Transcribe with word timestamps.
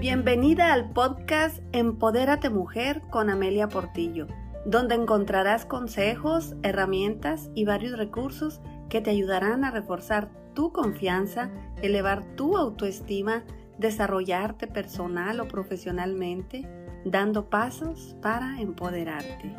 Bienvenida 0.00 0.72
al 0.72 0.92
podcast 0.92 1.58
Empodérate 1.72 2.48
Mujer 2.48 3.02
con 3.10 3.28
Amelia 3.28 3.68
Portillo, 3.68 4.28
donde 4.64 4.94
encontrarás 4.94 5.66
consejos, 5.66 6.56
herramientas 6.62 7.50
y 7.54 7.66
varios 7.66 7.98
recursos 7.98 8.62
que 8.88 9.02
te 9.02 9.10
ayudarán 9.10 9.62
a 9.62 9.70
reforzar 9.70 10.30
tu 10.54 10.72
confianza, 10.72 11.50
elevar 11.82 12.24
tu 12.34 12.56
autoestima, 12.56 13.44
desarrollarte 13.76 14.66
personal 14.68 15.38
o 15.38 15.48
profesionalmente, 15.48 16.66
dando 17.04 17.50
pasos 17.50 18.16
para 18.22 18.58
empoderarte. 18.58 19.54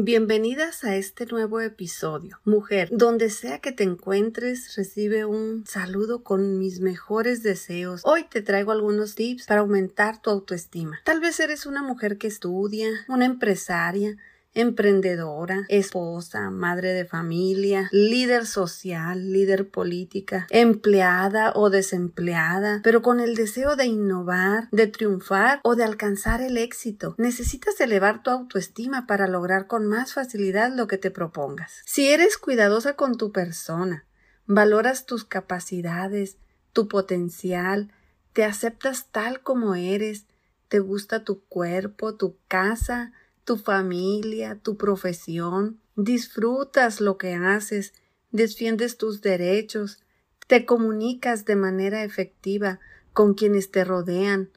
Bienvenidas 0.00 0.84
a 0.84 0.94
este 0.94 1.26
nuevo 1.26 1.60
episodio. 1.60 2.38
Mujer, 2.44 2.88
donde 2.92 3.30
sea 3.30 3.58
que 3.58 3.72
te 3.72 3.82
encuentres, 3.82 4.76
recibe 4.76 5.24
un 5.24 5.66
saludo 5.66 6.22
con 6.22 6.56
mis 6.56 6.78
mejores 6.78 7.42
deseos. 7.42 8.02
Hoy 8.04 8.22
te 8.30 8.40
traigo 8.40 8.70
algunos 8.70 9.16
tips 9.16 9.46
para 9.46 9.62
aumentar 9.62 10.22
tu 10.22 10.30
autoestima. 10.30 11.00
Tal 11.04 11.18
vez 11.18 11.40
eres 11.40 11.66
una 11.66 11.82
mujer 11.82 12.16
que 12.16 12.28
estudia, 12.28 12.88
una 13.08 13.24
empresaria, 13.24 14.16
emprendedora, 14.58 15.64
esposa, 15.68 16.50
madre 16.50 16.92
de 16.92 17.04
familia, 17.04 17.88
líder 17.92 18.44
social, 18.44 19.32
líder 19.32 19.70
política, 19.70 20.48
empleada 20.50 21.52
o 21.54 21.70
desempleada, 21.70 22.80
pero 22.82 23.00
con 23.00 23.20
el 23.20 23.36
deseo 23.36 23.76
de 23.76 23.86
innovar, 23.86 24.68
de 24.72 24.88
triunfar 24.88 25.60
o 25.62 25.76
de 25.76 25.84
alcanzar 25.84 26.40
el 26.40 26.58
éxito. 26.58 27.14
Necesitas 27.18 27.80
elevar 27.80 28.24
tu 28.24 28.30
autoestima 28.30 29.06
para 29.06 29.28
lograr 29.28 29.68
con 29.68 29.86
más 29.86 30.12
facilidad 30.12 30.72
lo 30.74 30.88
que 30.88 30.98
te 30.98 31.12
propongas. 31.12 31.82
Si 31.86 32.08
eres 32.08 32.36
cuidadosa 32.36 32.94
con 32.94 33.16
tu 33.16 33.30
persona, 33.30 34.06
valoras 34.46 35.06
tus 35.06 35.24
capacidades, 35.24 36.36
tu 36.72 36.88
potencial, 36.88 37.92
te 38.32 38.44
aceptas 38.44 39.06
tal 39.12 39.40
como 39.40 39.76
eres, 39.76 40.26
te 40.68 40.80
gusta 40.80 41.24
tu 41.24 41.44
cuerpo, 41.44 42.16
tu 42.16 42.36
casa, 42.48 43.12
tu 43.48 43.56
familia, 43.56 44.60
tu 44.62 44.76
profesión, 44.76 45.80
disfrutas 45.96 47.00
lo 47.00 47.16
que 47.16 47.32
haces, 47.32 47.94
defiendes 48.30 48.98
tus 48.98 49.22
derechos, 49.22 50.04
te 50.46 50.66
comunicas 50.66 51.46
de 51.46 51.56
manera 51.56 52.04
efectiva 52.04 52.78
con 53.14 53.32
quienes 53.32 53.70
te 53.70 53.84
rodean, 53.84 54.50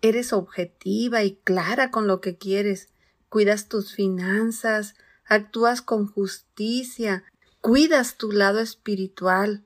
eres 0.00 0.32
objetiva 0.32 1.24
y 1.24 1.34
clara 1.42 1.90
con 1.90 2.06
lo 2.06 2.20
que 2.20 2.38
quieres, 2.38 2.88
cuidas 3.30 3.68
tus 3.68 3.92
finanzas, 3.92 4.94
actúas 5.24 5.82
con 5.82 6.06
justicia, 6.06 7.24
cuidas 7.60 8.16
tu 8.16 8.30
lado 8.30 8.60
espiritual, 8.60 9.64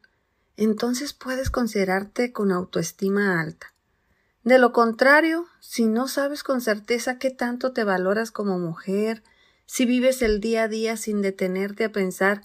entonces 0.57 1.13
puedes 1.13 1.51
considerarte 1.51 2.33
con 2.33 2.51
autoestima 2.51 3.43
alta. 3.43 3.70
De 4.43 4.59
lo 4.59 4.73
contrario, 4.73 5.47
si 5.61 5.87
no 5.87 6.09
sabes 6.09 6.43
con 6.43 6.63
certeza 6.63 7.19
qué 7.19 7.31
tanto 7.31 7.73
te 7.73 7.85
valoras 7.85 8.31
como 8.31 8.59
mujer, 8.59 9.23
si 9.67 9.85
vives 9.85 10.23
el 10.23 10.41
día 10.41 10.65
a 10.65 10.69
día 10.69 10.97
sin 10.97 11.21
detenerte 11.21 11.85
a 11.85 11.93
pensar 11.93 12.43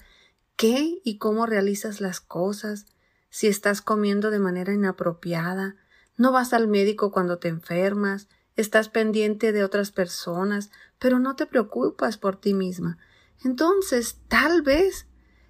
qué 0.56 1.00
y 1.04 1.16
cómo 1.16 1.46
realizas 1.46 2.02
las 2.02 2.20
cosas, 2.20 2.86
si 3.30 3.46
estás 3.46 3.80
comiendo 3.80 4.30
de 4.30 4.38
manera 4.38 4.74
inapropiada, 4.74 5.76
no 6.16 6.32
vas 6.32 6.52
al 6.52 6.68
médico 6.68 7.10
cuando 7.10 7.38
te 7.38 7.48
enfermas, 7.48 8.28
estás 8.56 8.88
pendiente 8.90 9.52
de 9.52 9.64
otras 9.64 9.90
personas, 9.90 10.70
pero 10.98 11.18
no 11.18 11.34
te 11.34 11.46
preocupas 11.46 12.18
por 12.18 12.36
ti 12.36 12.52
misma, 12.52 12.98
entonces 13.42 14.18
tal 14.28 14.62
vez 14.62 15.06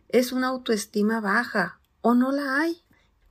es 0.08 0.33
una 0.33 0.48
autoestima 0.48 1.20
baja 1.20 1.81
o 2.00 2.14
no 2.14 2.31
la 2.31 2.60
hay. 2.60 2.83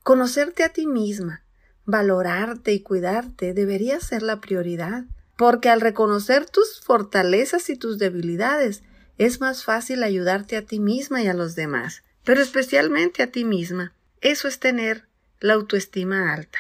Conocerte 0.04 0.64
a 0.64 0.70
ti 0.70 0.86
misma, 0.86 1.45
valorarte 1.86 2.74
y 2.74 2.82
cuidarte 2.82 3.54
debería 3.54 4.00
ser 4.00 4.24
la 4.24 4.42
prioridad, 4.42 5.06
porque 5.38 5.70
al 5.70 5.82
reconocer 5.82 6.50
tus 6.50 6.82
fortalezas 6.82 7.70
y 7.70 7.76
tus 7.76 8.00
debilidades, 8.00 8.84
es 9.18 9.40
más 9.40 9.64
fácil 9.64 10.04
ayudarte 10.04 10.58
a 10.58 10.62
ti 10.64 10.80
misma 10.80 11.22
y 11.22 11.28
a 11.28 11.34
los 11.34 11.56
demás, 11.56 12.04
pero 12.24 12.42
especialmente 12.42 13.24
a 13.24 13.32
ti 13.32 13.46
misma. 13.46 13.94
Eso 14.22 14.48
es 14.48 14.60
tener 14.60 15.08
la 15.40 15.54
autoestima 15.54 16.34
alta. 16.34 16.60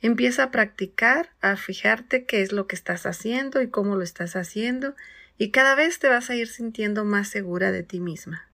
Empieza 0.00 0.44
a 0.44 0.50
practicar, 0.50 1.30
a 1.40 1.56
fijarte 1.56 2.26
qué 2.26 2.42
es 2.42 2.52
lo 2.52 2.66
que 2.66 2.76
estás 2.76 3.06
haciendo 3.06 3.62
y 3.62 3.68
cómo 3.68 3.96
lo 3.96 4.02
estás 4.02 4.36
haciendo, 4.36 4.94
y 5.38 5.50
cada 5.50 5.74
vez 5.74 5.98
te 5.98 6.08
vas 6.08 6.30
a 6.30 6.34
ir 6.34 6.48
sintiendo 6.48 7.04
más 7.04 7.28
segura 7.28 7.72
de 7.72 7.82
ti 7.82 8.00
misma. 8.00 8.48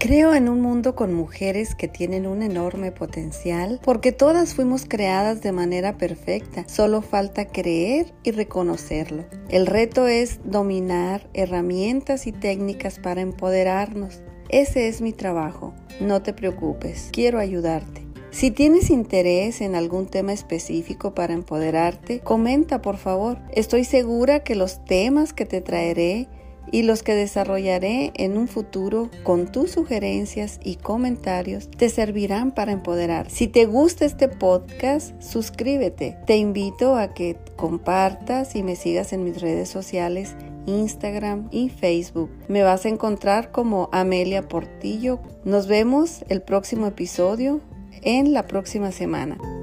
Creo 0.00 0.32
en 0.32 0.48
un 0.48 0.60
mundo 0.60 0.94
con 0.94 1.12
mujeres 1.12 1.74
que 1.74 1.88
tienen 1.88 2.28
un 2.28 2.42
enorme 2.42 2.92
potencial 2.92 3.80
porque 3.82 4.12
todas 4.12 4.54
fuimos 4.54 4.84
creadas 4.84 5.42
de 5.42 5.50
manera 5.50 5.98
perfecta, 5.98 6.64
solo 6.68 7.02
falta 7.02 7.46
creer 7.46 8.14
y 8.22 8.30
reconocerlo. 8.30 9.24
El 9.48 9.66
reto 9.66 10.06
es 10.06 10.38
dominar 10.44 11.28
herramientas 11.34 12.28
y 12.28 12.32
técnicas 12.32 13.00
para 13.00 13.22
empoderarnos. 13.22 14.22
Ese 14.48 14.86
es 14.86 15.00
mi 15.00 15.12
trabajo. 15.12 15.74
No 16.00 16.22
te 16.22 16.32
preocupes, 16.32 17.08
quiero 17.10 17.40
ayudarte. 17.40 18.06
Si 18.30 18.52
tienes 18.52 18.90
interés 18.90 19.60
en 19.60 19.74
algún 19.74 20.06
tema 20.06 20.32
específico 20.32 21.12
para 21.12 21.34
empoderarte, 21.34 22.20
comenta 22.20 22.82
por 22.82 22.98
favor. 22.98 23.38
Estoy 23.50 23.82
segura 23.82 24.44
que 24.44 24.54
los 24.54 24.84
temas 24.84 25.32
que 25.32 25.44
te 25.44 25.60
traeré 25.60 26.28
y 26.70 26.82
los 26.82 27.02
que 27.02 27.14
desarrollaré 27.14 28.12
en 28.14 28.36
un 28.36 28.48
futuro 28.48 29.10
con 29.22 29.50
tus 29.50 29.70
sugerencias 29.70 30.60
y 30.62 30.76
comentarios 30.76 31.70
te 31.70 31.88
servirán 31.88 32.52
para 32.52 32.72
empoderar. 32.72 33.30
Si 33.30 33.48
te 33.48 33.66
gusta 33.66 34.04
este 34.04 34.28
podcast, 34.28 35.20
suscríbete. 35.22 36.18
Te 36.26 36.36
invito 36.36 36.96
a 36.96 37.14
que 37.14 37.36
compartas 37.56 38.54
y 38.54 38.62
me 38.62 38.76
sigas 38.76 39.12
en 39.12 39.24
mis 39.24 39.40
redes 39.40 39.68
sociales 39.68 40.34
Instagram 40.66 41.48
y 41.50 41.70
Facebook. 41.70 42.30
Me 42.48 42.62
vas 42.62 42.84
a 42.84 42.90
encontrar 42.90 43.50
como 43.50 43.88
Amelia 43.92 44.48
Portillo. 44.48 45.18
Nos 45.44 45.66
vemos 45.66 46.24
el 46.28 46.42
próximo 46.42 46.86
episodio 46.86 47.60
en 48.02 48.32
la 48.32 48.46
próxima 48.46 48.92
semana. 48.92 49.57